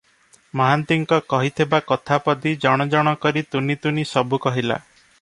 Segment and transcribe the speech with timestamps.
[0.59, 4.85] ମହାନ୍ତିଙ୍କ କହିଥିବା କଥା ପଦୀ ଜଣ ଜଣ କରି ତୁନି ତୁନି ସବୁ କହିଲା।